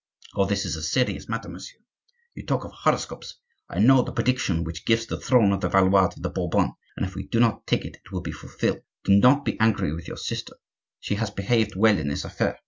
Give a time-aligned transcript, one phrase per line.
[0.33, 1.77] All this is a serious matter, monsieur.
[2.33, 3.35] You talk of horoscopes!
[3.69, 6.71] I know of the prediction which gives the throne of the Valois to the Bourbons,
[6.97, 8.81] and if we do not take care it will be fulfilled.
[9.03, 10.55] Do not be angry with your sister;
[10.99, 12.57] she has behaved well in this affair.